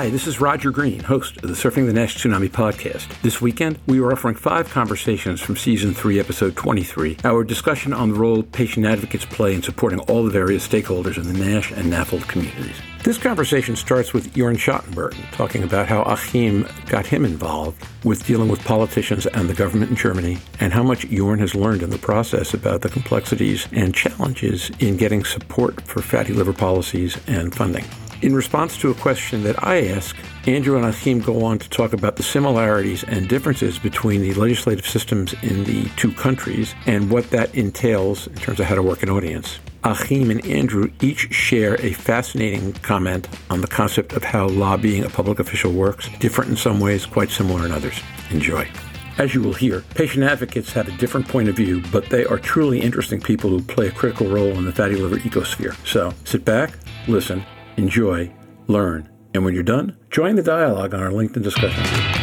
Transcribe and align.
Hi, 0.00 0.08
this 0.08 0.26
is 0.26 0.40
Roger 0.40 0.70
Green, 0.70 1.00
host 1.00 1.36
of 1.36 1.50
the 1.50 1.54
Surfing 1.54 1.84
the 1.84 1.92
Nash 1.92 2.16
Tsunami 2.16 2.48
podcast. 2.48 3.20
This 3.20 3.42
weekend, 3.42 3.78
we 3.86 4.00
are 4.00 4.10
offering 4.10 4.34
five 4.34 4.70
conversations 4.70 5.42
from 5.42 5.58
season 5.58 5.92
three, 5.92 6.18
episode 6.18 6.56
23, 6.56 7.18
our 7.22 7.44
discussion 7.44 7.92
on 7.92 8.08
the 8.08 8.18
role 8.18 8.42
patient 8.42 8.86
advocates 8.86 9.26
play 9.26 9.54
in 9.54 9.60
supporting 9.62 10.00
all 10.00 10.24
the 10.24 10.30
various 10.30 10.66
stakeholders 10.66 11.18
in 11.18 11.30
the 11.30 11.38
NASH 11.38 11.72
and 11.72 11.92
NAFLD 11.92 12.26
communities. 12.28 12.76
This 13.04 13.18
conversation 13.18 13.76
starts 13.76 14.14
with 14.14 14.32
Jorn 14.32 14.56
Schattenberg 14.56 15.14
talking 15.32 15.64
about 15.64 15.86
how 15.86 16.00
Achim 16.04 16.66
got 16.86 17.04
him 17.04 17.26
involved 17.26 17.86
with 18.02 18.24
dealing 18.24 18.48
with 18.48 18.64
politicians 18.64 19.26
and 19.26 19.50
the 19.50 19.54
government 19.54 19.90
in 19.90 19.98
Germany, 19.98 20.38
and 20.60 20.72
how 20.72 20.82
much 20.82 21.08
Jorn 21.08 21.40
has 21.40 21.54
learned 21.54 21.82
in 21.82 21.90
the 21.90 21.98
process 21.98 22.54
about 22.54 22.80
the 22.80 22.88
complexities 22.88 23.68
and 23.72 23.94
challenges 23.94 24.70
in 24.78 24.96
getting 24.96 25.26
support 25.26 25.78
for 25.82 26.00
fatty 26.00 26.32
liver 26.32 26.54
policies 26.54 27.18
and 27.26 27.54
funding. 27.54 27.84
In 28.22 28.34
response 28.34 28.76
to 28.78 28.90
a 28.90 28.94
question 28.94 29.44
that 29.44 29.64
I 29.64 29.88
ask, 29.88 30.14
Andrew 30.46 30.76
and 30.76 30.84
Achim 30.84 31.20
go 31.20 31.42
on 31.42 31.58
to 31.58 31.70
talk 31.70 31.94
about 31.94 32.16
the 32.16 32.22
similarities 32.22 33.02
and 33.02 33.26
differences 33.26 33.78
between 33.78 34.20
the 34.20 34.34
legislative 34.34 34.86
systems 34.86 35.32
in 35.42 35.64
the 35.64 35.88
two 35.96 36.12
countries 36.12 36.74
and 36.84 37.10
what 37.10 37.30
that 37.30 37.54
entails 37.54 38.26
in 38.26 38.34
terms 38.34 38.60
of 38.60 38.66
how 38.66 38.74
to 38.74 38.82
work 38.82 39.02
an 39.02 39.08
audience. 39.08 39.58
Achim 39.84 40.30
and 40.30 40.44
Andrew 40.44 40.90
each 41.00 41.32
share 41.32 41.80
a 41.80 41.94
fascinating 41.94 42.74
comment 42.74 43.26
on 43.48 43.62
the 43.62 43.66
concept 43.66 44.12
of 44.12 44.22
how 44.22 44.48
lobbying 44.48 45.02
a 45.04 45.08
public 45.08 45.38
official 45.38 45.72
works, 45.72 46.10
different 46.18 46.50
in 46.50 46.56
some 46.58 46.78
ways, 46.78 47.06
quite 47.06 47.30
similar 47.30 47.64
in 47.64 47.72
others. 47.72 47.98
Enjoy. 48.28 48.68
As 49.16 49.34
you 49.34 49.40
will 49.40 49.54
hear, 49.54 49.80
patient 49.94 50.24
advocates 50.24 50.72
have 50.72 50.88
a 50.88 50.96
different 50.98 51.26
point 51.26 51.48
of 51.48 51.56
view, 51.56 51.82
but 51.90 52.10
they 52.10 52.26
are 52.26 52.38
truly 52.38 52.80
interesting 52.80 53.18
people 53.18 53.48
who 53.48 53.62
play 53.62 53.86
a 53.86 53.90
critical 53.90 54.28
role 54.28 54.50
in 54.58 54.66
the 54.66 54.72
fatty 54.72 54.96
liver 54.96 55.16
ecosphere. 55.16 55.74
So 55.86 56.12
sit 56.24 56.44
back, 56.44 56.74
listen, 57.08 57.44
enjoy, 57.76 58.32
learn, 58.66 59.08
and 59.34 59.44
when 59.44 59.54
you're 59.54 59.62
done, 59.62 59.96
join 60.10 60.36
the 60.36 60.42
dialogue 60.42 60.94
on 60.94 61.02
our 61.02 61.10
LinkedIn 61.10 61.42
discussion 61.42 62.19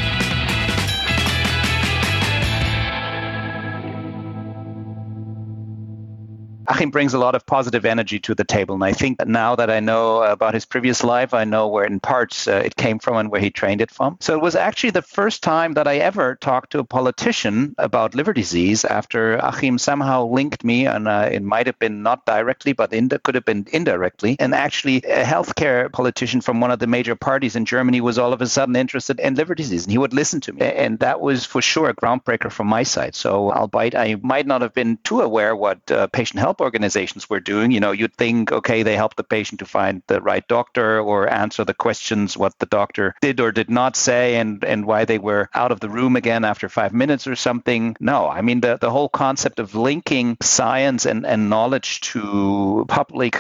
Achim 6.68 6.92
brings 6.92 7.14
a 7.14 7.18
lot 7.18 7.36
of 7.36 7.46
positive 7.46 7.86
energy 7.86 8.20
to 8.20 8.36
the 8.36 8.44
table. 8.44 8.76
And 8.76 8.84
I 8.84 8.92
think 8.92 9.20
that 9.20 9.28
now 9.28 9.56
that 9.56 9.70
I 9.70 9.80
know 9.80 10.22
about 10.24 10.54
his 10.54 10.66
previous 10.66 11.04
life, 11.04 11.34
I 11.34 11.46
know 11.46 11.68
where 11.68 11.86
in 11.86 12.00
parts 12.00 12.48
uh, 12.48 12.62
it 12.66 12.76
came 12.76 13.00
from 13.00 13.16
and 13.16 13.32
where 13.32 13.40
he 13.40 13.50
trained 13.50 13.82
it 13.82 13.90
from. 13.90 14.18
So 14.20 14.36
it 14.36 14.42
was 14.42 14.56
actually 14.56 14.90
the 14.90 15.02
first 15.02 15.44
time 15.44 15.74
that 15.74 15.88
I 15.88 15.98
ever 15.98 16.36
talked 16.36 16.72
to 16.72 16.80
a 16.80 16.84
politician 16.84 17.74
about 17.78 18.16
liver 18.16 18.34
disease 18.34 18.84
after 18.84 19.36
Achim 19.38 19.78
somehow 19.78 20.28
linked 20.28 20.64
me. 20.64 20.88
And 20.88 21.08
uh, 21.08 21.30
it 21.32 21.42
might 21.42 21.68
have 21.68 21.80
been 21.80 22.04
not 22.04 22.26
directly, 22.26 22.74
but 22.74 22.92
in 22.92 23.08
could 23.10 23.36
have 23.36 23.46
been 23.46 23.66
indirectly. 23.72 24.36
And 24.40 24.54
actually, 24.54 24.98
a 24.98 25.24
healthcare 25.24 25.92
politician 25.92 26.42
from 26.42 26.60
one 26.60 26.72
of 26.72 26.80
the 26.80 26.88
major 26.88 27.16
parties 27.16 27.56
in 27.56 27.66
Germany 27.66 28.02
was 28.02 28.18
all 28.18 28.34
of 28.34 28.42
a 28.42 28.48
sudden 28.48 28.76
interested 28.76 29.20
in 29.20 29.36
liver 29.36 29.56
disease. 29.56 29.86
And 29.86 29.92
he 29.92 29.98
would 29.98 30.14
listen 30.14 30.42
to 30.42 30.54
me. 30.54 30.62
And 30.62 31.00
that 31.00 31.22
was 31.22 31.46
for 31.46 31.62
sure 31.62 31.90
a 31.90 31.96
groundbreaker 31.96 32.52
from 32.52 32.68
my 32.68 32.84
side. 32.84 33.16
So, 33.16 33.52
albeit 33.52 33.96
I 33.96 34.16
might 34.22 34.46
not 34.46 34.62
have 34.62 34.74
been 34.74 34.98
too 35.04 35.22
aware 35.22 35.56
what 35.56 35.80
uh, 35.90 36.08
patient 36.08 36.42
help 36.58 36.66
organizations 36.66 37.30
were 37.30 37.40
doing. 37.40 37.72
You 37.72 37.80
know, 37.80 37.92
you'd 37.92 38.16
think, 38.16 38.52
okay, 38.52 38.84
they 38.84 38.96
help 38.96 39.16
the 39.16 39.24
patient 39.24 39.60
to 39.60 39.66
find 39.66 40.02
the 40.08 40.22
right 40.22 40.48
doctor 40.48 41.00
or 41.00 41.30
answer 41.30 41.66
the 41.66 41.74
questions 41.74 42.38
what 42.38 42.58
the 42.60 42.66
doctor 42.66 43.16
did 43.22 43.40
or 43.40 43.52
did 43.52 43.70
not 43.70 43.96
say 43.96 44.36
and, 44.36 44.64
and 44.64 44.86
why 44.86 45.06
they 45.06 45.20
were 45.20 45.50
out 45.54 45.72
of 45.72 45.80
the 45.80 45.90
room 45.90 46.16
again 46.16 46.46
after 46.46 46.70
five 46.70 46.94
minutes 46.94 47.28
or 47.28 47.36
something. 47.36 47.96
No, 48.00 48.28
I 48.28 48.42
mean, 48.42 48.62
the, 48.62 48.78
the 48.78 48.90
whole 48.90 49.10
concept 49.10 49.60
of 49.60 49.76
linking 49.76 50.38
science 50.42 51.06
and, 51.06 51.26
and 51.26 51.50
knowledge 51.50 52.02
to 52.14 52.86
publicly 52.88 53.32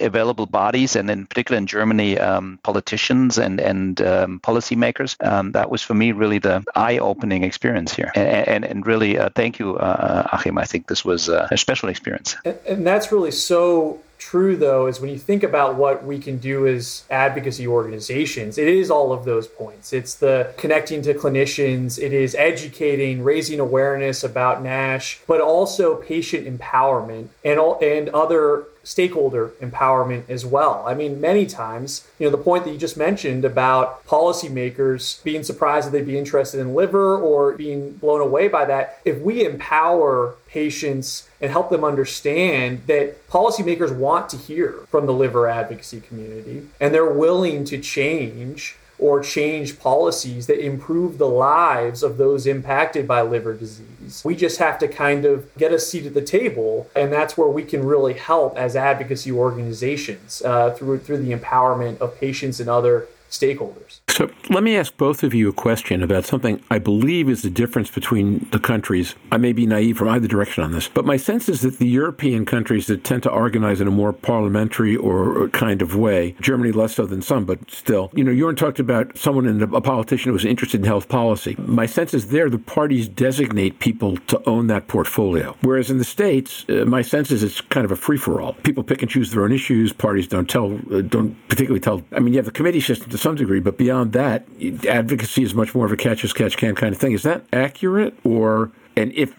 available 0.00 0.46
bodies, 0.46 0.96
and 0.96 1.10
in 1.10 1.26
particular 1.26 1.58
in 1.58 1.66
Germany, 1.66 2.18
um, 2.18 2.58
politicians 2.62 3.38
and, 3.38 3.60
and 3.60 4.00
um, 4.00 4.40
policymakers, 4.40 5.16
um, 5.24 5.52
that 5.52 5.70
was 5.70 5.82
for 5.82 5.94
me 5.94 6.12
really 6.12 6.38
the 6.38 6.64
eye 6.74 6.98
opening 6.98 7.44
experience 7.44 7.94
here. 7.94 8.10
And, 8.14 8.48
and, 8.48 8.64
and 8.64 8.86
really, 8.86 9.18
uh, 9.18 9.30
thank 9.34 9.58
you, 9.58 9.76
uh, 9.76 10.28
Achim. 10.32 10.58
I 10.58 10.64
think 10.64 10.88
this 10.88 11.04
was 11.04 11.28
uh, 11.28 11.48
a 11.50 11.56
special 11.56 11.88
experience 11.88 12.07
experience. 12.14 12.36
And, 12.44 12.78
and 12.78 12.86
that's 12.86 13.12
really 13.12 13.30
so 13.30 14.00
true 14.18 14.56
though 14.56 14.86
is 14.86 15.00
when 15.00 15.10
you 15.10 15.18
think 15.18 15.42
about 15.42 15.76
what 15.76 16.04
we 16.04 16.18
can 16.18 16.38
do 16.38 16.66
as 16.66 17.04
advocacy 17.08 17.66
organizations 17.66 18.58
it 18.58 18.68
is 18.68 18.90
all 18.90 19.12
of 19.12 19.24
those 19.24 19.46
points 19.46 19.92
it's 19.92 20.14
the 20.14 20.52
connecting 20.56 21.00
to 21.00 21.14
clinicians 21.14 22.02
it 22.02 22.12
is 22.12 22.34
educating 22.34 23.22
raising 23.22 23.60
awareness 23.60 24.24
about 24.24 24.62
nash 24.62 25.20
but 25.26 25.40
also 25.40 25.96
patient 25.96 26.46
empowerment 26.46 27.28
and 27.44 27.58
all, 27.58 27.78
and 27.80 28.08
other 28.10 28.66
stakeholder 28.88 29.48
empowerment 29.60 30.22
as 30.30 30.46
well. 30.46 30.82
I 30.86 30.94
mean, 30.94 31.20
many 31.20 31.44
times, 31.44 32.08
you 32.18 32.24
know, 32.24 32.30
the 32.30 32.42
point 32.42 32.64
that 32.64 32.70
you 32.70 32.78
just 32.78 32.96
mentioned 32.96 33.44
about 33.44 34.06
policymakers 34.06 35.22
being 35.24 35.42
surprised 35.42 35.86
that 35.86 35.90
they'd 35.90 36.06
be 36.06 36.16
interested 36.16 36.58
in 36.58 36.74
liver 36.74 37.18
or 37.18 37.52
being 37.52 37.92
blown 37.92 38.22
away 38.22 38.48
by 38.48 38.64
that, 38.64 39.00
if 39.04 39.18
we 39.18 39.44
empower 39.44 40.36
patients 40.46 41.28
and 41.38 41.50
help 41.50 41.68
them 41.68 41.84
understand 41.84 42.80
that 42.86 43.28
policymakers 43.28 43.94
want 43.94 44.07
to 44.30 44.36
hear 44.36 44.72
from 44.88 45.06
the 45.06 45.12
liver 45.12 45.46
advocacy 45.46 46.00
community 46.00 46.66
and 46.80 46.94
they're 46.94 47.12
willing 47.12 47.64
to 47.64 47.78
change 47.78 48.76
or 48.98 49.22
change 49.22 49.78
policies 49.78 50.46
that 50.48 50.58
improve 50.58 51.18
the 51.18 51.28
lives 51.28 52.02
of 52.02 52.16
those 52.16 52.46
impacted 52.46 53.06
by 53.06 53.22
liver 53.22 53.54
disease. 53.54 54.22
We 54.24 54.34
just 54.34 54.58
have 54.58 54.78
to 54.80 54.88
kind 54.88 55.24
of 55.24 55.54
get 55.56 55.72
a 55.72 55.78
seat 55.78 56.06
at 56.06 56.14
the 56.14 56.22
table, 56.22 56.90
and 56.96 57.12
that's 57.12 57.38
where 57.38 57.48
we 57.48 57.62
can 57.62 57.84
really 57.84 58.14
help 58.14 58.56
as 58.58 58.74
advocacy 58.74 59.30
organizations 59.30 60.42
uh, 60.42 60.72
through 60.72 60.98
through 60.98 61.18
the 61.18 61.32
empowerment 61.32 61.98
of 61.98 62.18
patients 62.18 62.58
and 62.58 62.68
other 62.68 63.06
stakeholders. 63.30 64.00
So 64.18 64.28
let 64.50 64.64
me 64.64 64.76
ask 64.76 64.96
both 64.96 65.22
of 65.22 65.32
you 65.32 65.48
a 65.48 65.52
question 65.52 66.02
about 66.02 66.24
something 66.24 66.60
I 66.72 66.80
believe 66.80 67.28
is 67.28 67.42
the 67.42 67.50
difference 67.50 67.88
between 67.88 68.48
the 68.50 68.58
countries. 68.58 69.14
I 69.30 69.36
may 69.36 69.52
be 69.52 69.64
naive 69.64 69.98
from 69.98 70.08
either 70.08 70.26
direction 70.26 70.64
on 70.64 70.72
this, 70.72 70.88
but 70.88 71.04
my 71.04 71.16
sense 71.16 71.48
is 71.48 71.60
that 71.60 71.78
the 71.78 71.86
European 71.86 72.44
countries 72.44 72.88
that 72.88 73.04
tend 73.04 73.22
to 73.22 73.30
organize 73.30 73.80
in 73.80 73.86
a 73.86 73.92
more 73.92 74.12
parliamentary 74.12 74.96
or 74.96 75.48
kind 75.50 75.82
of 75.82 75.94
way, 75.94 76.34
Germany 76.40 76.72
less 76.72 76.96
so 76.96 77.06
than 77.06 77.22
some, 77.22 77.44
but 77.44 77.70
still, 77.70 78.10
you 78.12 78.24
know, 78.24 78.32
Jorn 78.32 78.56
talked 78.56 78.80
about 78.80 79.16
someone 79.16 79.46
in 79.46 79.62
a 79.62 79.80
politician 79.80 80.30
who 80.30 80.32
was 80.32 80.44
interested 80.44 80.80
in 80.80 80.86
health 80.88 81.08
policy. 81.08 81.54
My 81.56 81.86
sense 81.86 82.12
is 82.12 82.30
there 82.30 82.50
the 82.50 82.58
parties 82.58 83.06
designate 83.06 83.78
people 83.78 84.16
to 84.16 84.42
own 84.48 84.66
that 84.66 84.88
portfolio. 84.88 85.56
Whereas 85.60 85.92
in 85.92 85.98
the 85.98 86.04
States, 86.04 86.66
uh, 86.68 86.84
my 86.86 87.02
sense 87.02 87.30
is 87.30 87.44
it's 87.44 87.60
kind 87.60 87.84
of 87.84 87.92
a 87.92 87.96
free 87.96 88.18
for 88.18 88.40
all. 88.40 88.54
People 88.64 88.82
pick 88.82 89.00
and 89.00 89.08
choose 89.08 89.30
their 89.30 89.44
own 89.44 89.52
issues. 89.52 89.92
Parties 89.92 90.26
don't 90.26 90.50
tell, 90.50 90.76
uh, 90.92 91.02
don't 91.02 91.36
particularly 91.46 91.78
tell. 91.78 92.02
I 92.10 92.18
mean, 92.18 92.34
you 92.34 92.38
have 92.38 92.46
the 92.46 92.50
committee 92.50 92.80
system 92.80 93.10
to 93.10 93.16
some 93.16 93.36
degree, 93.36 93.60
but 93.60 93.78
beyond 93.78 94.07
that, 94.12 94.46
advocacy 94.88 95.42
is 95.42 95.54
much 95.54 95.74
more 95.74 95.86
of 95.86 95.92
a 95.92 95.96
catch 95.96 96.24
as 96.24 96.32
catch 96.32 96.56
can 96.56 96.74
kind 96.74 96.94
of 96.94 97.00
thing. 97.00 97.12
Is 97.12 97.22
that 97.22 97.42
accurate 97.52 98.14
or 98.24 98.70
and 98.98 99.12
if 99.12 99.32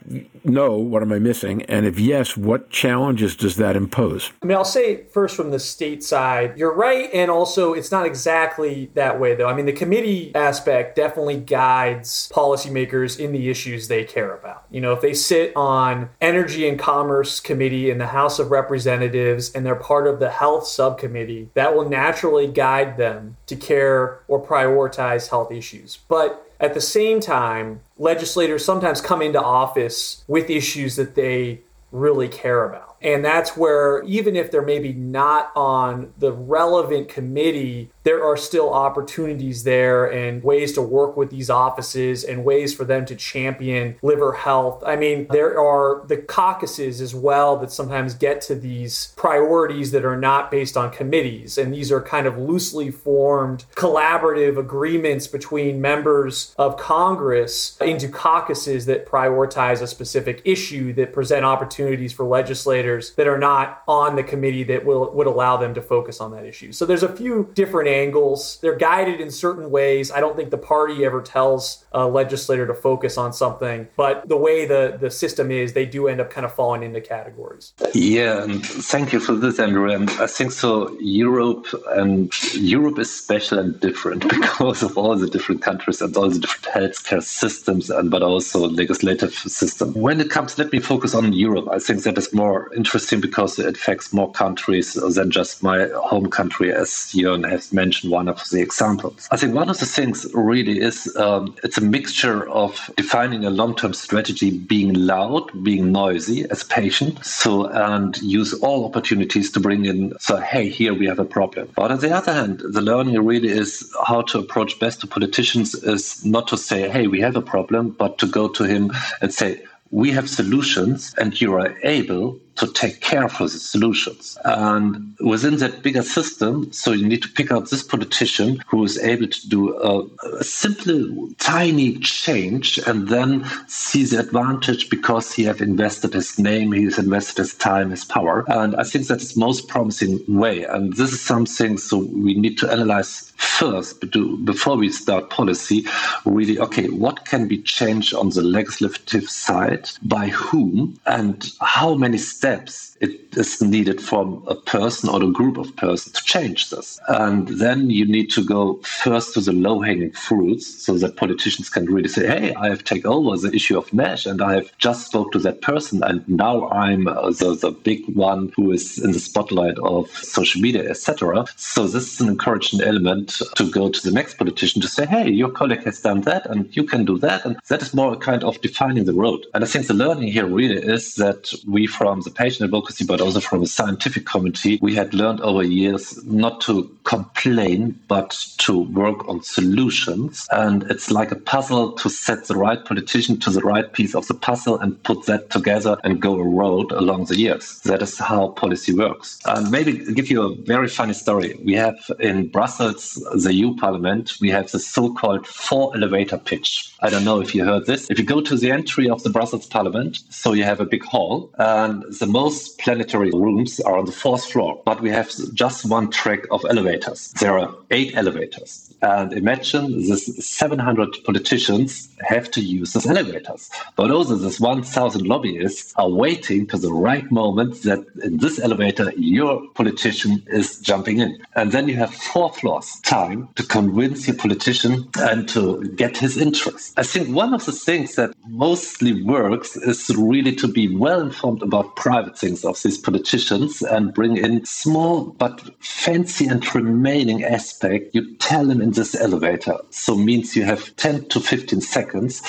no, 0.45 0.77
what 0.77 1.01
am 1.01 1.11
I 1.11 1.19
missing? 1.19 1.63
And 1.63 1.85
if 1.85 1.99
yes, 1.99 2.37
what 2.37 2.69
challenges 2.69 3.35
does 3.35 3.57
that 3.57 3.75
impose? 3.75 4.31
I 4.41 4.45
mean, 4.45 4.55
I'll 4.55 4.63
say 4.63 5.03
first 5.07 5.35
from 5.35 5.51
the 5.51 5.59
state 5.59 6.03
side, 6.03 6.57
you're 6.57 6.73
right. 6.73 7.09
And 7.13 7.29
also, 7.29 7.73
it's 7.73 7.91
not 7.91 8.05
exactly 8.05 8.89
that 8.93 9.19
way, 9.19 9.35
though. 9.35 9.47
I 9.47 9.53
mean, 9.53 9.65
the 9.65 9.73
committee 9.73 10.33
aspect 10.33 10.95
definitely 10.95 11.37
guides 11.37 12.31
policymakers 12.33 13.19
in 13.19 13.33
the 13.33 13.49
issues 13.49 13.89
they 13.89 14.05
care 14.05 14.33
about. 14.33 14.65
You 14.71 14.79
know, 14.79 14.93
if 14.93 15.01
they 15.01 15.13
sit 15.13 15.53
on 15.55 16.09
Energy 16.21 16.67
and 16.67 16.79
Commerce 16.79 17.39
Committee 17.41 17.91
in 17.91 17.97
the 17.97 18.07
House 18.07 18.39
of 18.39 18.51
Representatives 18.51 19.51
and 19.51 19.65
they're 19.65 19.75
part 19.75 20.07
of 20.07 20.19
the 20.19 20.31
Health 20.31 20.67
Subcommittee, 20.67 21.49
that 21.53 21.75
will 21.75 21.89
naturally 21.89 22.47
guide 22.47 22.97
them 22.97 23.35
to 23.47 23.57
care 23.57 24.21
or 24.27 24.43
prioritize 24.43 25.29
health 25.29 25.51
issues. 25.51 25.97
But 26.07 26.48
at 26.59 26.73
the 26.73 26.81
same 26.81 27.19
time, 27.21 27.81
legislators 27.97 28.65
sometimes 28.65 29.01
come 29.01 29.21
into 29.21 29.41
office 29.41 30.23
with 30.27 30.49
issues 30.49 30.95
that 30.97 31.15
they 31.15 31.61
really 31.91 32.27
care 32.27 32.65
about. 32.65 32.89
And 33.01 33.23
that's 33.23 33.55
where, 33.55 34.03
even 34.03 34.35
if 34.35 34.51
they're 34.51 34.61
maybe 34.61 34.91
not 34.91 35.51
on 35.55 36.13
the 36.17 36.33
relevant 36.33 37.07
committee, 37.07 37.91
there 38.03 38.23
are 38.23 38.35
still 38.35 38.73
opportunities 38.73 39.63
there 39.63 40.05
and 40.05 40.43
ways 40.43 40.73
to 40.73 40.81
work 40.81 41.15
with 41.15 41.29
these 41.29 41.49
offices 41.49 42.23
and 42.25 42.43
ways 42.43 42.73
for 42.73 42.83
them 42.83 43.05
to 43.05 43.15
champion 43.15 43.95
liver 44.01 44.33
health. 44.33 44.83
I 44.85 44.97
mean, 44.97 45.27
there 45.29 45.59
are 45.59 46.05
the 46.07 46.17
caucuses 46.17 46.99
as 46.99 47.15
well 47.15 47.55
that 47.57 47.71
sometimes 47.71 48.15
get 48.15 48.41
to 48.41 48.55
these 48.55 49.13
priorities 49.15 49.91
that 49.91 50.03
are 50.03 50.17
not 50.17 50.51
based 50.51 50.75
on 50.75 50.91
committees. 50.91 51.57
And 51.57 51.73
these 51.73 51.91
are 51.93 52.01
kind 52.01 52.27
of 52.27 52.37
loosely 52.37 52.91
formed 52.91 53.63
collaborative 53.75 54.57
agreements 54.57 55.27
between 55.27 55.79
members 55.79 56.53
of 56.57 56.75
Congress 56.75 57.77
into 57.79 58.09
caucuses 58.09 58.87
that 58.87 59.05
prioritize 59.05 59.81
a 59.81 59.87
specific 59.87 60.41
issue 60.43 60.91
that 60.93 61.13
present 61.13 61.45
opportunities 61.45 61.78
opportunities 61.79 62.11
for 62.11 62.25
legislators 62.25 63.13
that 63.15 63.27
are 63.27 63.37
not 63.37 63.83
on 63.87 64.15
the 64.15 64.23
committee 64.23 64.63
that 64.63 64.85
will 64.85 65.11
would 65.13 65.27
allow 65.27 65.55
them 65.57 65.73
to 65.73 65.81
focus 65.81 66.19
on 66.19 66.31
that 66.31 66.45
issue. 66.45 66.71
So 66.71 66.85
there's 66.85 67.03
a 67.03 67.15
few 67.15 67.49
different 67.53 67.89
angles. 67.89 68.59
They're 68.61 68.75
guided 68.75 69.21
in 69.21 69.31
certain 69.31 69.71
ways. 69.71 70.11
I 70.11 70.19
don't 70.19 70.35
think 70.35 70.51
the 70.51 70.57
party 70.57 71.05
ever 71.05 71.21
tells 71.21 71.85
a 71.93 72.05
legislator 72.05 72.67
to 72.67 72.73
focus 72.73 73.17
on 73.17 73.31
something, 73.33 73.87
but 73.95 74.27
the 74.27 74.37
way 74.37 74.65
the 74.65 74.97
the 74.99 75.09
system 75.09 75.51
is, 75.51 75.73
they 75.73 75.85
do 75.85 76.07
end 76.07 76.19
up 76.19 76.29
kind 76.29 76.45
of 76.45 76.53
falling 76.53 76.83
into 76.83 77.01
categories. 77.01 77.73
Yeah, 77.93 78.43
and 78.43 78.65
thank 78.65 79.13
you 79.13 79.19
for 79.19 79.35
this, 79.35 79.59
Andrew. 79.59 79.89
And 79.91 80.09
I 80.11 80.27
think 80.27 80.51
so. 80.51 80.95
Europe 80.99 81.67
and 81.91 82.31
Europe 82.55 82.99
is 82.99 83.09
special 83.23 83.59
and 83.59 83.79
different 83.79 84.27
because 84.35 84.83
of 84.83 84.97
all 84.97 85.15
the 85.15 85.29
different 85.29 85.61
countries 85.61 86.01
and 86.01 86.15
all 86.17 86.29
the 86.29 86.39
different 86.39 86.65
healthcare 86.75 87.23
systems, 87.23 87.89
and 87.89 88.11
but 88.11 88.21
also 88.21 88.67
legislative 88.67 89.33
system. 89.33 89.93
When 89.93 90.19
it 90.19 90.29
comes, 90.29 90.57
let 90.57 90.71
me 90.73 90.79
focus 90.89 91.13
on 91.15 91.31
Europe. 91.33 91.68
I 91.71 91.79
think 91.79 92.03
that 92.03 92.17
is 92.17 92.33
more 92.33 92.73
interesting 92.73 93.21
because 93.21 93.59
it 93.59 93.77
affects 93.77 94.13
more 94.13 94.31
countries 94.31 94.93
than 94.93 95.31
just 95.31 95.63
my 95.63 95.87
home 95.95 96.29
country, 96.29 96.73
as 96.73 96.89
Jörn 96.89 97.49
has 97.49 97.71
mentioned 97.71 98.11
one 98.11 98.27
of 98.27 98.47
the 98.49 98.61
examples. 98.61 99.27
I 99.31 99.37
think 99.37 99.53
one 99.53 99.69
of 99.69 99.79
the 99.79 99.85
things 99.85 100.25
really 100.33 100.79
is 100.79 101.15
um, 101.15 101.55
it's 101.63 101.77
a 101.77 101.81
mixture 101.81 102.49
of 102.49 102.89
defining 102.95 103.45
a 103.45 103.49
long-term 103.49 103.93
strategy, 103.93 104.51
being 104.57 104.93
loud, 104.93 105.63
being 105.63 105.91
noisy 105.91 106.49
as 106.49 106.63
patient, 106.63 107.23
so 107.25 107.67
and 107.67 108.17
use 108.21 108.53
all 108.55 108.85
opportunities 108.85 109.51
to 109.51 109.59
bring 109.59 109.85
in. 109.85 110.13
So 110.19 110.37
hey, 110.37 110.69
here 110.69 110.93
we 110.93 111.05
have 111.07 111.19
a 111.19 111.25
problem. 111.25 111.69
But 111.75 111.91
on 111.91 111.99
the 111.99 112.15
other 112.15 112.33
hand, 112.33 112.61
the 112.63 112.81
learning 112.81 113.23
really 113.23 113.49
is 113.49 113.91
how 114.07 114.21
to 114.23 114.39
approach 114.39 114.79
best 114.79 115.01
to 115.01 115.07
politicians 115.07 115.75
is 115.75 116.23
not 116.25 116.47
to 116.49 116.57
say 116.57 116.89
hey 116.89 117.07
we 117.07 117.21
have 117.21 117.35
a 117.35 117.41
problem, 117.41 117.91
but 117.91 118.17
to 118.19 118.27
go 118.27 118.47
to 118.49 118.63
him 118.63 118.91
and 119.21 119.33
say 119.33 119.61
we 119.91 120.11
have 120.11 120.29
solutions 120.29 121.15
and 121.17 121.39
you 121.41 121.53
are 121.53 121.75
able 121.83 122.39
to 122.55 122.67
take 122.73 123.01
care 123.01 123.23
of 123.23 123.37
the 123.37 123.49
solutions. 123.49 124.37
And 124.45 125.15
within 125.19 125.57
that 125.57 125.81
bigger 125.81 126.03
system, 126.03 126.71
so 126.71 126.91
you 126.91 127.07
need 127.07 127.21
to 127.23 127.29
pick 127.29 127.51
out 127.51 127.69
this 127.69 127.83
politician 127.83 128.61
who 128.67 128.83
is 128.83 128.97
able 128.99 129.27
to 129.27 129.49
do 129.49 129.77
a, 129.77 130.05
a 130.39 130.43
simple, 130.43 131.29
tiny 131.37 131.99
change 131.99 132.77
and 132.79 133.07
then 133.07 133.49
see 133.67 134.03
the 134.03 134.19
advantage 134.19 134.89
because 134.89 135.31
he 135.31 135.43
have 135.43 135.61
invested 135.61 136.13
his 136.13 136.37
name, 136.37 136.71
he 136.71 136.83
has 136.85 136.99
invested 136.99 137.37
his 137.37 137.53
time, 137.55 137.91
his 137.91 138.05
power. 138.05 138.43
And 138.47 138.75
I 138.75 138.83
think 138.83 139.07
that 139.07 139.21
is 139.21 139.33
the 139.33 139.39
most 139.39 139.67
promising 139.67 140.19
way. 140.27 140.63
And 140.63 140.93
this 140.95 141.11
is 141.11 141.21
something 141.21 141.77
so 141.77 141.97
we 141.97 142.33
need 142.33 142.57
to 142.59 142.71
analyze 142.71 143.29
first 143.39 143.99
before 144.45 144.75
we 144.75 144.89
start 144.89 145.29
policy 145.29 145.85
really 146.25 146.59
okay 146.59 146.87
what 146.89 147.25
can 147.25 147.47
be 147.47 147.57
changed 147.61 148.13
on 148.13 148.29
the 148.29 148.41
legislative 148.41 149.29
side 149.29 149.89
by 150.03 150.27
whom 150.27 150.99
and 151.05 151.51
how 151.61 151.95
many 151.95 152.17
steps 152.39 152.88
it 153.01 153.37
is 153.37 153.61
needed 153.61 154.01
from 154.01 154.43
a 154.47 154.55
person 154.55 155.09
or 155.09 155.23
a 155.23 155.31
group 155.31 155.57
of 155.57 155.75
persons 155.75 156.13
to 156.15 156.23
change 156.23 156.69
this. 156.69 156.99
And 157.07 157.47
then 157.47 157.89
you 157.89 158.05
need 158.05 158.29
to 158.31 158.43
go 158.43 158.79
first 158.83 159.33
to 159.33 159.41
the 159.41 159.53
low 159.53 159.81
hanging 159.81 160.11
fruits 160.11 160.83
so 160.83 160.97
that 160.97 161.15
politicians 161.15 161.69
can 161.69 161.85
really 161.85 162.09
say, 162.09 162.27
hey, 162.27 162.53
I 162.55 162.69
have 162.69 162.83
taken 162.83 163.09
over 163.09 163.37
the 163.37 163.55
issue 163.55 163.77
of 163.77 163.91
NASH 163.93 164.25
and 164.25 164.41
I 164.41 164.55
have 164.55 164.77
just 164.77 165.07
spoke 165.07 165.31
to 165.31 165.39
that 165.39 165.61
person 165.61 166.03
and 166.03 166.27
now 166.27 166.69
I'm 166.69 167.07
uh, 167.07 167.31
the, 167.31 167.55
the 167.55 167.71
big 167.71 168.03
one 168.15 168.51
who 168.55 168.71
is 168.71 168.99
in 168.99 169.11
the 169.11 169.19
spotlight 169.19 169.77
of 169.79 170.09
social 170.09 170.61
media, 170.61 170.89
etc. 170.89 171.45
So 171.55 171.87
this 171.87 172.13
is 172.13 172.21
an 172.21 172.27
encouraging 172.29 172.81
element 172.81 173.41
to 173.55 173.69
go 173.69 173.89
to 173.89 174.01
the 174.01 174.11
next 174.11 174.37
politician 174.37 174.81
to 174.81 174.87
say, 174.87 175.05
hey, 175.05 175.29
your 175.29 175.49
colleague 175.49 175.85
has 175.85 176.01
done 176.01 176.21
that 176.21 176.45
and 176.47 176.75
you 176.75 176.83
can 176.83 177.05
do 177.05 177.17
that. 177.19 177.45
And 177.45 177.57
that 177.69 177.81
is 177.81 177.93
more 177.93 178.13
a 178.13 178.17
kind 178.17 178.43
of 178.43 178.59
defining 178.61 179.05
the 179.05 179.13
road. 179.13 179.45
And 179.53 179.63
I 179.63 179.67
think 179.67 179.87
the 179.87 179.93
learning 179.93 180.31
here 180.31 180.45
really 180.45 180.81
is 180.81 181.15
that 181.15 181.53
we 181.67 181.87
from 181.87 182.21
the 182.21 182.31
patient 182.31 182.67
advocacy 182.67 182.88
advocacy, 182.89 183.05
but 183.05 183.21
also 183.21 183.39
from 183.39 183.61
a 183.63 183.67
scientific 183.67 184.25
committee, 184.25 184.79
we 184.81 184.95
had 184.95 185.13
learned 185.13 185.41
over 185.41 185.63
years 185.63 186.23
not 186.25 186.61
to 186.61 186.89
complain, 187.03 187.99
but 188.07 188.31
to 188.57 188.79
work 188.79 189.27
on 189.27 189.43
solutions. 189.43 190.47
And 190.51 190.83
it's 190.89 191.11
like 191.11 191.31
a 191.31 191.35
puzzle 191.35 191.93
to 191.93 192.09
set 192.09 192.47
the 192.47 192.55
right 192.55 192.83
politician 192.83 193.39
to 193.39 193.49
the 193.51 193.61
right 193.61 193.91
piece 193.93 194.15
of 194.15 194.27
the 194.27 194.33
puzzle 194.33 194.79
and 194.79 195.01
put 195.03 195.25
that 195.25 195.49
together 195.49 195.97
and 196.03 196.21
go 196.21 196.35
a 196.35 196.43
road 196.43 196.91
along 196.91 197.25
the 197.25 197.37
years. 197.37 197.79
That 197.85 198.01
is 198.01 198.17
how 198.17 198.49
policy 198.49 198.93
works. 198.93 199.39
And 199.45 199.71
maybe 199.71 200.13
give 200.13 200.29
you 200.29 200.41
a 200.43 200.55
very 200.55 200.87
funny 200.87 201.13
story. 201.13 201.59
We 201.63 201.73
have 201.73 201.97
in 202.19 202.49
Brussels, 202.49 203.13
the 203.35 203.53
EU 203.53 203.75
Parliament, 203.75 204.33
we 204.41 204.49
have 204.49 204.71
the 204.71 204.79
so-called 204.79 205.47
four 205.47 205.95
elevator 205.95 206.37
pitch. 206.37 206.91
I 207.01 207.09
don't 207.09 207.23
know 207.23 207.39
if 207.41 207.55
you 207.55 207.63
heard 207.63 207.85
this. 207.85 208.09
If 208.09 208.19
you 208.19 208.25
go 208.25 208.41
to 208.41 208.55
the 208.57 208.71
entry 208.71 209.09
of 209.09 209.23
the 209.23 209.29
Brussels 209.29 209.65
Parliament, 209.67 210.19
so 210.29 210.53
you 210.53 210.63
have 210.63 210.79
a 210.79 210.85
big 210.85 211.03
hall, 211.03 211.49
and 211.57 212.03
the 212.19 212.25
most 212.25 212.78
plenary 212.79 213.31
rooms 213.31 213.79
are 213.81 213.97
on 213.97 214.05
the 214.05 214.11
fourth 214.11 214.45
floor, 214.45 214.81
but 214.85 215.01
we 215.01 215.09
have 215.09 215.31
just 215.53 215.85
one 215.85 216.09
track 216.09 216.41
of 216.51 216.65
elevators. 216.69 217.31
There 217.39 217.57
are 217.57 217.73
eight 217.91 218.15
elevators. 218.15 218.93
And 219.01 219.31
imagine 219.31 220.07
this 220.07 220.25
700 220.45 221.23
politicians 221.23 222.09
have 222.27 222.51
to 222.51 222.61
use 222.61 222.93
these 222.93 223.05
elevators. 223.07 223.69
But 223.95 224.11
also, 224.11 224.35
this 224.35 224.59
1,000 224.59 225.25
lobbyists 225.25 225.93
are 225.95 226.09
waiting 226.09 226.67
to 226.67 226.77
the 226.77 226.91
right 226.91 227.29
moment 227.31 227.83
that 227.83 227.99
in 228.23 228.37
this 228.37 228.59
elevator, 228.59 229.11
your 229.15 229.65
politician 229.75 230.43
is 230.47 230.79
jumping 230.79 231.19
in. 231.19 231.41
And 231.55 231.71
then 231.71 231.87
you 231.87 231.95
have 231.95 232.13
four 232.13 232.51
floors 232.51 232.99
time 233.03 233.47
to 233.55 233.63
convince 233.63 234.27
your 234.27 234.35
politician 234.35 235.07
and 235.19 235.47
to 235.49 235.83
get 235.95 236.17
his 236.17 236.37
interest. 236.37 236.93
I 236.97 237.03
think 237.03 237.33
one 237.33 237.53
of 237.53 237.65
the 237.65 237.71
things 237.71 238.15
that 238.15 238.33
mostly 238.47 239.23
works 239.23 239.77
is 239.77 240.09
really 240.15 240.55
to 240.55 240.67
be 240.67 240.93
well 240.93 241.21
informed 241.21 241.61
about 241.63 241.95
private 241.95 242.37
things 242.37 242.65
of 242.69 242.81
these 242.83 242.97
politicians 242.97 243.81
and 243.81 244.13
bring 244.13 244.37
in 244.37 244.65
small 244.65 245.25
but 245.37 245.61
fancy 245.83 246.47
and 246.47 246.63
remaining 246.73 247.43
aspect. 247.43 248.13
You 248.13 248.35
tell 248.37 248.65
them 248.65 248.81
in 248.81 248.91
this 248.91 249.15
elevator. 249.15 249.77
So 249.89 250.15
means 250.15 250.55
you 250.55 250.63
have 250.63 250.95
10 250.95 251.25
to 251.29 251.39
15 251.39 251.81
seconds. 251.81 252.41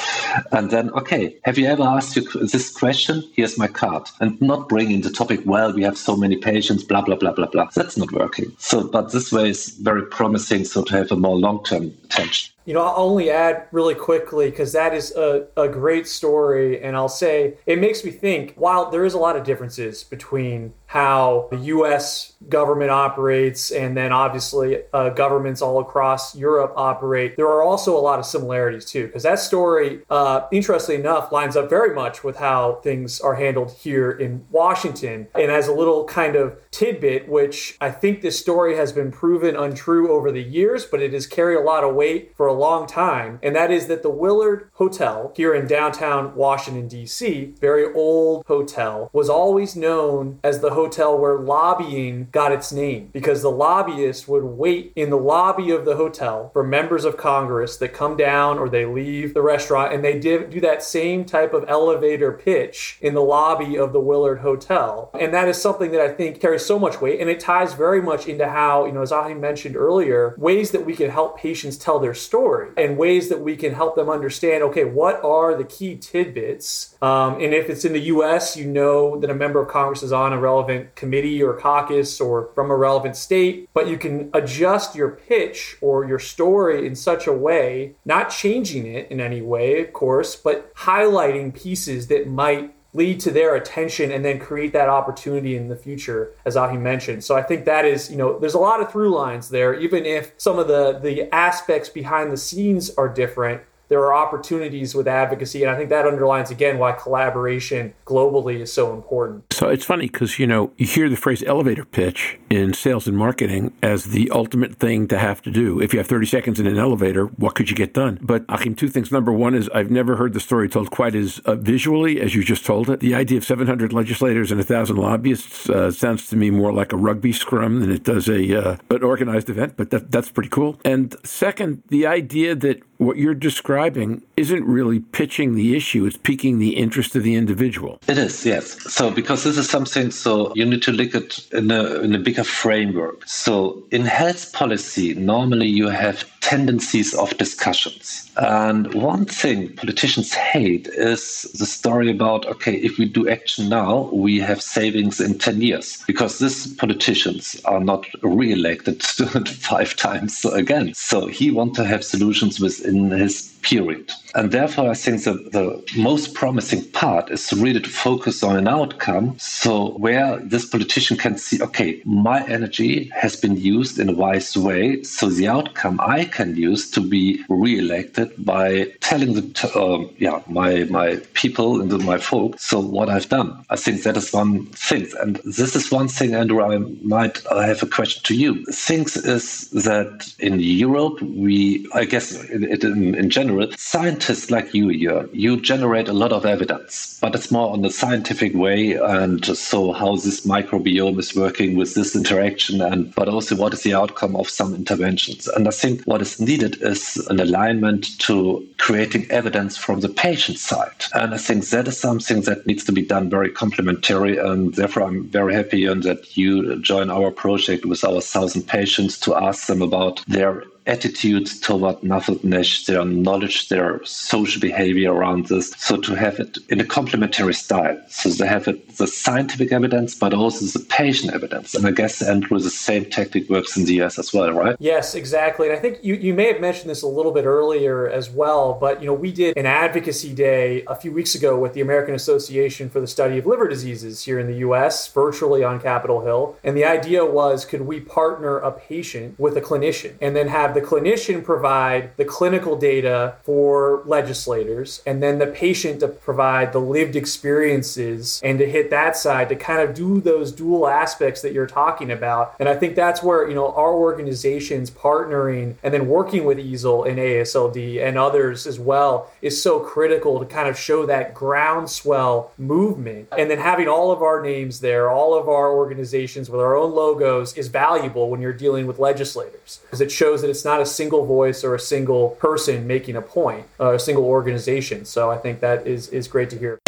And 0.52 0.70
then, 0.70 0.90
okay, 0.90 1.37
have 1.44 1.58
you 1.58 1.67
ever 1.67 1.82
asked 1.82 2.17
you 2.17 2.22
this 2.46 2.70
question? 2.70 3.25
Here's 3.34 3.58
my 3.58 3.67
card. 3.67 4.08
And 4.20 4.40
not 4.40 4.69
bringing 4.69 5.00
the 5.00 5.11
topic, 5.11 5.40
well, 5.44 5.72
we 5.72 5.82
have 5.82 5.99
so 5.99 6.17
many 6.17 6.37
patients, 6.37 6.82
blah, 6.84 7.02
blah, 7.02 7.17
blah, 7.17 7.32
blah, 7.32 7.46
blah. 7.46 7.69
That's 7.75 7.96
not 7.96 8.12
working. 8.12 8.55
So, 8.58 8.87
but 8.87 9.12
this 9.12 9.32
way 9.32 9.50
is 9.50 9.69
very 9.69 10.05
promising. 10.06 10.64
So 10.64 10.84
to 10.84 10.96
have 10.96 11.11
a 11.11 11.17
more 11.17 11.37
long 11.37 11.64
term 11.64 11.93
attention. 12.05 12.52
You 12.65 12.75
know, 12.75 12.83
I'll 12.83 13.05
only 13.05 13.31
add 13.31 13.67
really 13.73 13.95
quickly 13.95 14.51
because 14.51 14.73
that 14.73 14.95
is 14.95 15.12
a, 15.17 15.47
a 15.57 15.69
great 15.69 16.07
story. 16.07 16.83
And 16.83 16.97
I'll 16.97 17.09
say 17.09 17.55
it 17.67 17.81
makes 17.81 18.05
me 18.05 18.11
think 18.11 18.55
while 18.55 18.91
there 18.91 19.05
is 19.05 19.15
a 19.15 19.19
lot 19.19 19.37
of 19.37 19.45
differences 19.45 20.05
between 20.05 20.75
how 20.91 21.47
the 21.53 21.57
US 21.57 22.33
government 22.49 22.91
operates 22.91 23.71
and 23.71 23.97
then 23.97 24.11
obviously 24.11 24.79
uh, 24.93 25.11
governments 25.11 25.63
all 25.63 25.79
across 25.79 26.35
Europe 26.35 26.73
operate, 26.75 27.37
there 27.37 27.47
are 27.47 27.63
also 27.63 27.97
a 27.97 28.01
lot 28.01 28.19
of 28.19 28.27
similarities 28.27 28.85
too. 28.85 29.07
Because 29.07 29.23
that 29.23 29.39
story, 29.39 30.01
uh, 30.11 30.49
interestingly 30.51 31.01
enough, 31.01 31.31
lines 31.31 31.55
up 31.55 31.70
very 31.70 31.94
much 31.94 32.25
with 32.25 32.39
how 32.39 32.81
things 32.82 33.20
are 33.20 33.37
handled 33.37 33.70
here 33.70 34.11
in 34.11 34.44
Washington. 34.51 35.29
And 35.37 35.53
as 35.53 35.69
a 35.69 35.73
little 35.73 36.06
kind 36.06 36.35
of 36.35 36.59
tidbit, 36.73 37.29
which 37.29 37.77
I 37.81 37.93
think 37.93 38.20
this 38.20 38.41
story 38.41 38.75
has 38.75 38.91
been 38.91 39.13
proven 39.13 39.55
untrue 39.55 40.11
over 40.11 40.32
the 40.32 40.43
years, 40.43 40.87
but 40.87 41.01
it 41.01 41.13
has 41.13 41.25
carried 41.25 41.59
a 41.59 41.63
lot 41.63 41.85
of 41.85 41.94
weight 41.94 42.32
for 42.37 42.49
a 42.49 42.53
long 42.53 42.89
time. 42.89 43.39
And 43.44 43.55
that 43.55 43.70
is 43.70 43.87
that 43.87 44.03
the 44.03 44.11
Willard 44.11 44.69
Hotel 44.73 45.32
here 45.37 45.55
in 45.55 45.69
downtown 45.69 46.35
Washington, 46.35 46.89
D.C., 46.89 47.55
very 47.61 47.93
old 47.94 48.44
hotel, 48.47 49.09
was 49.13 49.29
always 49.29 49.77
known 49.77 50.41
as 50.43 50.59
the 50.59 50.80
hotel 50.81 51.19
where 51.19 51.39
lobbying 51.39 52.29
got 52.32 52.53
its 52.53 52.72
name 52.72 53.10
because 53.13 53.43
the 53.43 53.51
lobbyists 53.51 54.27
would 54.27 54.44
wait 54.44 54.93
in 54.96 55.10
the 55.10 55.17
lobby 55.17 55.70
of 55.70 55.84
the 55.84 55.96
hotel 55.96 56.51
for 56.55 56.65
members 56.65 57.05
of 57.05 57.19
Congress 57.19 57.77
that 57.77 57.93
come 57.93 58.17
down 58.17 58.58
or 58.58 58.69
they 58.69 58.87
leave 58.87 59.34
the 59.34 59.43
restaurant 59.43 59.93
and 59.93 60.03
they 60.03 60.19
did 60.19 60.49
do 60.49 60.60
that 60.60 60.82
same 60.82 61.25
type 61.25 61.53
of 61.53 61.65
elevator 61.69 62.32
pitch 62.32 62.99
in 63.03 63.13
the 63.13 63.20
lobby 63.20 63.77
of 63.77 63.93
the 63.93 64.01
Willard 64.01 64.39
Hotel. 64.39 65.10
And 65.20 65.34
that 65.34 65.49
is 65.49 65.60
something 65.60 65.93
that 65.93 66.01
I 66.01 66.08
think 66.08 66.41
carries 66.41 66.65
so 66.65 66.79
much 66.79 67.01
weight 67.01 67.20
and 67.20 67.29
it 67.29 67.41
ties 67.41 67.75
very 67.75 68.01
much 68.01 68.27
into 68.27 68.49
how, 68.49 68.87
you 68.87 68.93
know, 68.93 69.03
as 69.03 69.13
I 69.13 69.34
mentioned 69.34 69.77
earlier, 69.77 70.34
ways 70.39 70.70
that 70.70 70.87
we 70.87 70.96
can 70.96 71.10
help 71.10 71.39
patients 71.39 71.77
tell 71.77 71.99
their 71.99 72.15
story 72.15 72.70
and 72.79 72.96
ways 72.96 73.29
that 73.29 73.41
we 73.41 73.55
can 73.55 73.75
help 73.75 73.96
them 73.96 74.08
understand, 74.08 74.63
okay, 74.63 74.84
what 74.84 75.22
are 75.22 75.55
the 75.55 75.65
key 75.65 75.96
tidbits? 75.96 76.96
Um, 77.03 77.34
and 77.34 77.53
if 77.53 77.69
it's 77.69 77.84
in 77.84 77.93
the 77.93 78.06
US, 78.15 78.56
you 78.56 78.67
know 78.67 79.20
that 79.20 79.29
a 79.29 79.34
member 79.34 79.60
of 79.60 79.69
Congress 79.69 80.03
is 80.03 80.13
on 80.13 80.32
a 80.32 80.39
relevant 80.39 80.69
relevant 80.70 80.94
committee 80.96 81.43
or 81.43 81.55
caucus 81.55 82.20
or 82.20 82.50
from 82.55 82.70
a 82.70 82.77
relevant 82.77 83.17
state, 83.17 83.69
but 83.74 83.89
you 83.89 83.98
can 83.98 84.31
adjust 84.32 84.94
your 84.94 85.10
pitch 85.10 85.77
or 85.81 86.06
your 86.06 86.19
story 86.19 86.86
in 86.86 86.94
such 86.94 87.27
a 87.27 87.32
way, 87.32 87.94
not 88.05 88.31
changing 88.31 88.86
it 88.86 89.10
in 89.10 89.20
any 89.20 89.43
way, 89.43 89.81
of 89.81 89.93
course, 89.93 90.36
but 90.36 90.74
highlighting 90.74 91.55
pieces 91.55 92.08
that 92.08 92.29
might 92.29 92.74
lead 92.93 93.20
to 93.20 93.31
their 93.31 93.55
attention 93.55 94.10
and 94.10 94.24
then 94.24 94.36
create 94.39 94.72
that 94.72 94.89
opportunity 94.89 95.56
in 95.56 95.69
the 95.69 95.77
future, 95.77 96.32
as 96.44 96.56
Achim 96.56 96.82
mentioned. 96.82 97.22
So 97.22 97.36
I 97.36 97.43
think 97.43 97.65
that 97.67 97.84
is, 97.84 98.10
you 98.10 98.17
know, 98.17 98.36
there's 98.41 98.55
a 98.55 98.58
lot 98.58 98.81
of 98.81 98.91
through 98.91 99.15
lines 99.15 99.48
there, 99.48 99.74
even 99.74 100.05
if 100.05 100.32
some 100.39 100.58
of 100.58 100.67
the 100.67 100.98
the 100.98 101.32
aspects 101.32 101.89
behind 101.89 102.32
the 102.32 102.36
scenes 102.36 102.91
are 102.96 103.08
different 103.08 103.62
there 103.91 104.01
are 104.01 104.15
opportunities 104.15 104.94
with 104.94 105.09
advocacy. 105.09 105.63
And 105.63 105.70
I 105.70 105.77
think 105.77 105.91
that 105.91 106.06
underlines 106.06 106.51
again 106.51 106.79
why 106.79 106.93
collaboration 106.93 107.93
globally 108.06 108.61
is 108.61 108.73
so 108.73 108.94
important. 108.94 109.53
So 109.53 109.69
it's 109.69 109.85
funny 109.85 110.06
because, 110.06 110.39
you 110.39 110.47
know, 110.47 110.73
you 110.77 110.87
hear 110.87 111.09
the 111.11 111.17
phrase 111.17 111.43
elevator 111.43 111.85
pitch 111.85 112.39
in 112.49 112.73
sales 112.73 113.09
and 113.09 113.19
marketing 113.19 113.73
as 113.82 114.06
the 114.06 114.31
ultimate 114.31 114.77
thing 114.77 115.09
to 115.09 115.19
have 115.19 115.43
to 115.43 115.51
do. 115.51 115.81
If 115.81 115.93
you 115.93 115.99
have 115.99 116.06
30 116.06 116.27
seconds 116.27 116.61
in 116.61 116.69
an 116.69 116.79
elevator, 116.79 117.27
what 117.27 117.56
could 117.56 117.69
you 117.69 117.75
get 117.75 117.93
done? 117.93 118.20
But 118.23 118.44
Achim, 118.49 118.77
two 118.77 118.89
things. 118.89 119.11
Number 119.11 119.32
one 119.32 119.55
is 119.55 119.69
I've 119.75 119.91
never 119.91 120.15
heard 120.15 120.35
the 120.35 120.41
story 120.41 120.69
told 120.69 120.93
quite 120.93 121.17
as 121.17 121.41
uh, 121.41 121.56
visually 121.56 122.20
as 122.20 122.35
you 122.35 122.44
just 122.44 122.65
told 122.65 122.89
it. 122.89 123.01
The 123.01 123.17
idea 123.17 123.39
of 123.39 123.44
700 123.44 123.93
legislators 123.93 124.53
and 124.53 124.61
1,000 124.61 124.97
lobbyists 124.97 125.69
uh, 125.69 125.91
sounds 125.91 126.29
to 126.29 126.37
me 126.37 126.51
more 126.51 126.73
like 126.73 126.93
a 126.93 126.97
rugby 126.97 127.32
scrum 127.32 127.81
than 127.81 127.91
it 127.91 128.05
does 128.05 128.29
a 128.29 128.56
uh, 128.56 128.77
an 128.91 129.03
organized 129.03 129.51
event, 129.51 129.75
but 129.77 129.91
that, 129.91 130.13
that's 130.13 130.31
pretty 130.31 130.49
cool. 130.49 130.79
And 130.85 131.17
second, 131.25 131.82
the 131.89 132.06
idea 132.06 132.55
that 132.55 132.82
what 133.01 133.17
you're 133.17 133.35
describing 133.35 134.23
isn't 134.37 134.63
really 134.65 135.01
pitching 135.01 135.55
the 135.55 135.75
issue, 135.75 136.05
it's 136.05 136.19
piquing 136.19 136.59
the 136.59 136.77
interest 136.77 137.17
of 137.17 137.23
the 137.23 137.35
individual. 137.35 137.99
It 138.07 138.19
is, 138.19 138.45
yes. 138.45 138.79
So, 138.93 139.11
because 139.11 139.43
this 139.43 139.57
is 139.57 139.71
something, 139.71 140.11
so 140.11 140.53
you 140.55 140.67
need 140.67 140.83
to 140.83 140.93
look 140.93 141.15
at 141.15 141.39
in 141.53 141.71
a, 141.71 142.01
in 142.01 142.15
a 142.15 142.19
bigger 142.19 142.45
framework. 142.45 143.27
So, 143.27 143.83
in 143.91 144.05
health 144.05 144.53
policy, 144.53 145.15
normally 145.15 145.67
you 145.67 145.89
have 145.89 146.25
tendencies 146.41 147.15
of 147.15 147.37
discussions. 147.39 148.31
And 148.37 148.93
one 148.95 149.27
thing 149.27 149.75
politicians 149.77 150.33
hate 150.33 150.89
is 150.89 151.43
the 151.59 151.67
story 151.67 152.11
about 152.11 152.47
okay, 152.47 152.75
if 152.77 152.99
we 152.99 153.05
do 153.05 153.29
action 153.29 153.69
now, 153.69 154.11
we 154.13 154.41
have 154.41 154.63
savings 154.63 155.21
in 155.21 155.39
10 155.39 155.61
years 155.61 156.03
because 156.07 156.39
these 156.39 156.67
politicians 156.75 157.61
are 157.65 157.81
not 157.81 158.07
re 158.23 158.53
elected 158.53 159.03
five 159.49 159.97
times 159.97 160.45
again. 160.45 160.95
So 160.95 161.27
he 161.27 161.51
wants 161.51 161.77
to 161.77 161.85
have 161.85 162.05
solutions 162.05 162.61
within 162.93 163.19
his 163.19 163.50
period. 163.62 164.12
And 164.34 164.52
therefore, 164.52 164.90
I 164.90 164.94
think 164.94 165.24
that 165.24 165.52
the 165.52 165.82
most 165.96 166.34
promising 166.34 166.84
part 166.93 167.31
is 167.31 167.52
really 167.52 167.81
to 167.81 167.90
focus 167.90 168.43
on 168.43 168.56
an 168.56 168.69
outcome. 168.69 169.36
So, 169.38 169.98
where 169.98 170.38
this 170.38 170.67
politician 170.67 171.17
can 171.17 171.36
see, 171.36 171.60
okay, 171.62 172.00
my 172.05 172.46
energy 172.46 173.10
has 173.14 173.36
been 173.36 173.56
used 173.56 173.98
in 173.98 174.08
a 174.08 174.12
wise 174.12 174.56
way. 174.56 175.02
So, 175.02 175.29
the 175.29 175.48
outcome 175.48 176.00
I 176.00 176.24
can 176.26 176.56
use 176.56 176.90
to 176.93 177.00
be 177.00 177.43
re-elected 177.48 178.32
by 178.44 178.93
telling 179.00 179.34
the, 179.34 179.70
uh, 179.74 180.08
yeah, 180.19 180.43
my 180.46 180.84
my 180.84 181.17
people 181.34 181.81
and 181.81 182.05
my 182.05 182.19
folk, 182.19 182.58
so 182.60 182.79
what 182.79 183.08
I've 183.08 183.29
done. 183.29 183.64
I 183.70 183.76
think 183.76 184.02
that 184.05 184.17
is 184.17 184.32
one 184.32 184.67
thing, 184.67 185.08
and 185.20 185.36
this 185.44 185.74
is 185.74 185.90
one 185.90 186.08
thing, 186.08 186.34
Andrew. 186.34 186.62
I 186.62 186.79
might 187.02 187.44
I 187.50 187.67
have 187.67 187.82
a 187.82 187.86
question 187.86 188.22
to 188.24 188.34
you. 188.34 188.64
Things 188.67 189.17
is 189.17 189.70
that 189.70 190.32
in 190.38 190.60
Europe, 190.60 191.20
we, 191.22 191.88
I 191.94 192.05
guess, 192.05 192.44
in, 192.44 192.64
in, 192.64 193.14
in 193.14 193.31
general 193.31 193.50
general, 193.51 193.73
scientists 193.77 194.51
like 194.51 194.73
you, 194.75 194.91
you, 194.91 195.29
you 195.33 195.61
generate 195.61 196.09
a 196.09 196.13
lot 196.13 196.33
of 196.33 196.47
evidence, 196.47 197.19
but 197.21 197.35
it's 197.35 197.51
more 197.51 197.73
on 197.73 197.83
the 197.83 197.91
scientific 197.91 198.55
way, 198.55 198.93
and 198.93 199.45
so 199.45 199.93
how 199.93 200.17
this 200.17 200.47
microbiome 200.47 201.19
is 201.19 201.35
working 201.35 201.77
with 201.77 201.95
this 201.95 202.15
interaction, 202.15 202.81
and 202.81 203.15
but 203.15 203.29
also 203.29 203.57
what 203.57 203.73
is 203.73 203.83
the 203.83 203.95
outcome 203.95 204.37
of 204.37 204.49
some 204.49 204.75
interventions. 204.75 205.49
And 205.49 205.67
I 205.67 205.71
think 205.71 206.03
what 206.05 206.23
is 206.23 206.41
needed 206.41 206.81
is 206.83 207.17
an 207.29 207.41
alignment 207.41 208.19
to 208.21 208.67
creating 208.79 209.31
evidence 209.31 209.77
from 209.77 210.01
the 210.01 210.09
patient 210.09 210.59
side, 210.59 211.05
and 211.15 211.35
I 211.35 211.39
think 211.39 211.69
that 211.69 211.89
is 211.89 211.99
something 211.99 212.43
that 212.43 212.67
needs 212.67 212.85
to 212.85 212.93
be 212.93 213.03
done 213.03 213.31
very 213.31 213.51
complementary, 213.51 214.37
and 214.39 214.75
therefore 214.75 215.05
I'm 215.05 215.29
very 215.29 215.55
happy 215.55 215.87
that 215.91 216.37
you 216.37 216.81
join 216.81 217.11
our 217.11 217.31
project 217.31 217.85
with 217.85 218.05
our 218.05 218.21
thousand 218.21 218.63
patients 218.63 219.19
to 219.21 219.35
ask 219.35 219.67
them 219.67 219.83
about 219.83 220.23
their 220.29 220.65
attitudes 220.91 221.59
toward 221.61 222.03
nothingness, 222.03 222.85
their 222.87 223.05
knowledge, 223.05 223.69
their 223.69 224.05
social 224.05 224.61
behavior 224.61 225.13
around 225.13 225.47
this. 225.47 225.70
So 225.79 225.97
to 225.99 226.15
have 226.15 226.41
it 226.41 226.59
in 226.69 226.81
a 226.81 226.85
complementary 226.85 227.55
style. 227.55 227.99
So 228.09 228.29
they 228.31 228.47
have 228.47 228.67
it, 228.69 228.97
the 228.97 229.06
scientific 229.06 229.73
evidence, 229.73 230.15
but 230.15 230.35
also 230.35 230.67
the 230.79 230.85
patient 230.87 231.32
evidence. 231.32 231.75
And 231.75 231.87
I 231.87 231.93
guess 231.93 232.20
Andrew, 232.20 232.59
the 232.59 232.70
same 232.70 233.05
tactic 233.05 233.49
works 233.49 233.77
in 233.77 233.85
the 233.85 234.03
US 234.03 234.19
as 234.19 234.32
well, 234.32 234.53
right? 234.53 234.77
Yes, 234.79 235.15
exactly. 235.15 235.69
And 235.69 235.77
I 235.77 235.81
think 235.81 235.99
you, 236.03 236.15
you 236.15 236.35
may 236.35 236.53
have 236.53 236.61
mentioned 236.61 236.91
this 236.91 237.03
a 237.03 237.06
little 237.06 237.32
bit 237.32 237.44
earlier 237.44 238.09
as 238.09 238.29
well, 238.29 238.75
but 238.75 239.01
you 239.01 239.06
know, 239.06 239.15
we 239.15 239.32
did 239.32 239.56
an 239.56 239.67
advocacy 239.67 240.35
day 240.35 240.82
a 240.89 240.97
few 240.97 241.13
weeks 241.13 241.35
ago 241.35 241.59
with 241.59 241.75
the 241.75 241.81
American 241.81 242.15
Association 242.15 242.91
for 242.91 243.01
the 243.01 243.06
Study 243.06 243.39
of 243.39 243.47
Liver 243.47 243.69
Diseases 243.69 244.25
here 244.25 244.39
in 244.39 244.47
the 244.47 244.59
US, 244.59 245.06
virtually 245.13 245.63
on 245.63 245.81
Capitol 245.81 246.25
Hill. 246.25 246.56
And 246.65 246.77
the 246.77 246.85
idea 246.85 247.25
was 247.25 247.65
could 247.65 247.82
we 247.82 248.01
partner 248.01 248.59
a 248.59 248.73
patient 248.73 249.39
with 249.39 249.56
a 249.56 249.61
clinician 249.61 250.15
and 250.20 250.35
then 250.35 250.49
have 250.49 250.75
the 250.75 250.80
the 250.81 250.87
clinician 250.87 251.44
provide 251.44 252.17
the 252.17 252.25
clinical 252.25 252.77
data 252.77 253.34
for 253.43 254.03
legislators, 254.06 255.03
and 255.06 255.22
then 255.22 255.39
the 255.39 255.46
patient 255.46 256.01
to 256.01 256.08
provide 256.08 256.72
the 256.72 256.79
lived 256.79 257.17
experiences 257.17 258.41
and 258.43 258.58
to 258.58 258.69
hit 258.69 258.91
that 258.91 259.17
side 259.17 259.49
to 259.49 259.56
kind 259.56 259.81
of 259.81 259.94
do 259.94 260.20
those 260.20 260.53
dual 260.53 260.87
aspects 260.87 261.43
that 261.43 261.53
you're 261.53 261.67
talking 261.67 262.10
about. 262.10 262.55
And 262.58 262.69
I 262.69 262.77
think 262.77 262.94
that's 262.94 263.22
where, 263.22 263.49
you 263.49 263.55
know, 263.55 263.72
our 263.72 263.93
organizations 263.93 264.91
partnering 264.91 265.75
and 265.82 265.93
then 265.93 266.06
working 266.06 266.44
with 266.44 266.58
EASL 266.58 267.08
and 267.08 267.19
ASLD 267.19 268.03
and 268.03 268.17
others 268.17 268.67
as 268.67 268.79
well 268.79 269.31
is 269.43 269.63
so 269.63 269.81
critical 269.81 270.39
to 270.39 270.46
kind 270.46 270.69
of 270.69 270.79
show 270.79 271.06
that 271.06 271.34
groundswell 271.34 272.53
movement. 272.56 273.29
And 273.37 273.51
then 273.51 273.58
having 273.58 273.89
all 273.89 274.13
of 274.13 274.22
our 274.22 274.43
names 274.43 274.81
there, 274.81 275.10
all 275.10 275.39
of 275.39 275.49
our 275.49 275.72
organizations 275.72 276.49
with 276.49 276.60
our 276.60 276.77
own 276.77 276.93
logos 276.93 277.56
is 277.56 277.69
valuable 277.69 278.31
when 278.31 278.41
you're 278.41 278.53
dealing 278.53 278.87
with 278.87 278.99
legislators 278.99 279.81
because 279.82 280.01
it 280.01 280.10
shows 280.10 280.41
that 280.43 280.51
it's 280.51 280.65
not 280.65 280.69
not 280.70 280.81
a 280.81 280.86
single 280.86 281.27
voice 281.27 281.65
or 281.65 281.74
a 281.74 281.81
single 281.81 282.31
person 282.46 282.86
making 282.86 283.17
a 283.17 283.22
point, 283.22 283.67
uh, 283.81 283.94
a 283.94 283.98
single 283.98 284.24
organization. 284.24 285.05
So 285.05 285.29
I 285.29 285.36
think 285.36 285.58
that 285.60 285.84
is 285.84 286.08
is 286.08 286.29
great 286.29 286.48
to 286.50 286.58
hear. 286.58 286.79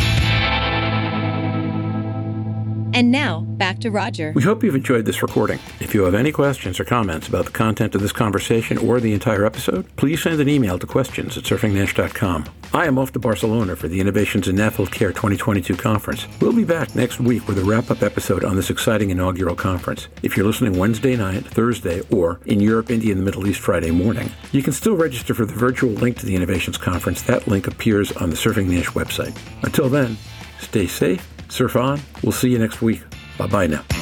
And 3.03 3.11
now, 3.11 3.41
back 3.41 3.81
to 3.81 3.91
Roger. 3.91 4.31
We 4.33 4.45
hope 4.45 4.63
you've 4.63 4.77
enjoyed 4.77 5.07
this 5.07 5.23
recording. 5.23 5.59
If 5.81 5.93
you 5.93 6.05
have 6.05 6.15
any 6.15 6.31
questions 6.31 6.79
or 6.79 6.85
comments 6.85 7.27
about 7.27 7.47
the 7.47 7.51
content 7.51 7.97
of 7.97 8.01
this 8.01 8.13
conversation 8.13 8.79
or 8.79 9.01
the 9.01 9.13
entire 9.13 9.45
episode, 9.45 9.89
please 9.97 10.23
send 10.23 10.41
an 10.41 10.49
email 10.49 10.79
to 10.79 10.87
questions 10.87 11.37
at 11.37 11.43
surfingnash.com. 11.43 12.45
I 12.73 12.87
am 12.87 13.01
off 13.01 13.11
to 13.15 13.19
Barcelona 13.19 13.75
for 13.75 13.89
the 13.89 14.01
Innovations 14.01 14.47
in 14.47 14.55
NAFLD 14.55 14.93
Care 14.93 15.09
2022 15.09 15.75
conference. 15.75 16.29
We'll 16.41 16.53
be 16.53 16.63
back 16.63 16.95
next 16.95 17.19
week 17.19 17.49
with 17.49 17.59
a 17.59 17.65
wrap 17.65 17.91
up 17.91 18.05
episode 18.05 18.45
on 18.45 18.55
this 18.55 18.71
exciting 18.71 19.11
inaugural 19.11 19.57
conference. 19.57 20.07
If 20.23 20.37
you're 20.37 20.47
listening 20.47 20.79
Wednesday 20.79 21.17
night, 21.17 21.45
Thursday, 21.45 22.03
or 22.13 22.39
in 22.47 22.61
Europe, 22.61 22.89
India, 22.89 23.11
and 23.11 23.21
the 23.21 23.25
Middle 23.25 23.49
East 23.49 23.59
Friday 23.59 23.91
morning, 23.91 24.31
you 24.53 24.63
can 24.63 24.73
still 24.73 24.95
register 24.95 25.35
for 25.35 25.45
the 25.45 25.55
virtual 25.55 25.91
link 25.91 26.19
to 26.19 26.27
the 26.27 26.37
Innovations 26.37 26.79
Conference. 26.79 27.23
That 27.23 27.49
link 27.49 27.67
appears 27.67 28.13
on 28.13 28.31
the 28.31 28.37
Surfing 28.37 28.69
Nash 28.69 28.91
website. 28.91 29.37
Until 29.65 29.89
then, 29.89 30.17
stay 30.63 30.87
safe 30.87 31.27
surf 31.53 31.77
on. 31.77 32.01
We'll 32.23 32.33
see 32.33 32.51
you 32.51 32.59
next 32.59 32.83
week. 32.83 33.03
Bye 33.39 33.47
bye 33.47 33.67
now. 33.67 34.02